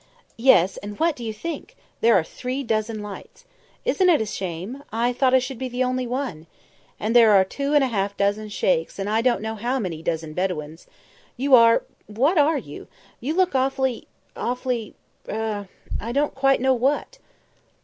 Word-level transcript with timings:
"Yes; 0.39 0.77
and 0.77 0.99
what 0.99 1.15
do 1.15 1.23
you 1.23 1.31
think? 1.31 1.75
There 1.99 2.15
are 2.15 2.23
three 2.23 2.63
dozen 2.63 3.03
Lights. 3.03 3.45
Isn't 3.85 4.09
it 4.09 4.19
a 4.19 4.25
shame? 4.25 4.81
I 4.91 5.13
thought 5.13 5.35
I 5.35 5.37
should 5.37 5.59
be 5.59 5.69
the 5.69 5.83
only 5.83 6.07
one. 6.07 6.47
And 6.99 7.15
there 7.15 7.33
are 7.33 7.43
two 7.43 7.75
and 7.75 7.83
a 7.83 7.87
half 7.87 8.17
dozen 8.17 8.49
Sheikhs, 8.49 8.97
and 8.97 9.07
I 9.07 9.21
don't 9.21 9.43
know 9.43 9.53
how 9.53 9.77
many 9.77 10.01
dozen 10.01 10.33
Bedouins. 10.33 10.87
You 11.37 11.53
are 11.53 11.83
what 12.07 12.39
are 12.39 12.57
you? 12.57 12.87
You 13.19 13.35
look 13.35 13.53
awfully 13.53 14.07
awfully 14.35 14.95
er 15.29 15.69
I 15.99 16.11
don't 16.11 16.33
quite 16.33 16.59
know 16.59 16.73
what." 16.73 17.19